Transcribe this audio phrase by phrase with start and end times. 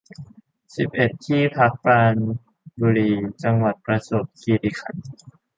[0.75, 2.15] สิบเอ็ด ที่พักปราณ
[2.81, 3.11] บุรี
[3.43, 5.05] จังหวัดประจวบคีรีขันธ์